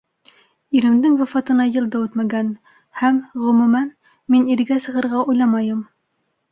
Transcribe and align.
Иремдең 0.79 1.17
вафатына 1.19 1.67
йыл 1.75 1.89
да 1.97 2.01
үтмәгән, 2.07 2.51
һәм, 3.03 3.23
ғөмүмән, 3.45 3.93
мин 4.37 4.53
иргә 4.57 4.81
сығырға 4.89 5.25
уйламайым! 5.35 5.91